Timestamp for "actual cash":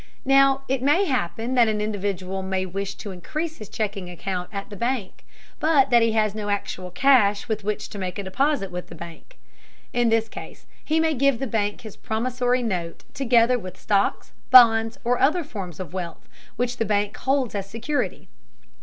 6.49-7.47